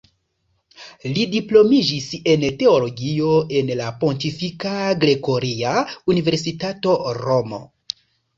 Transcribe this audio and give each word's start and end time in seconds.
Li 1.17 1.25
diplomiĝis 1.33 2.07
en 2.33 2.45
teologio 2.61 3.33
en 3.59 3.69
la 3.83 3.91
Pontifika 4.05 4.73
Gregoria 5.05 5.75
Universitato, 6.17 6.97
Romo. 7.21 7.63